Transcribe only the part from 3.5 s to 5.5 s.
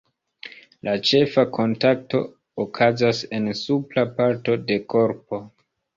supra parto de korpo.